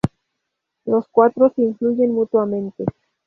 [0.85, 2.85] Las cuatro se influyen mutuamente.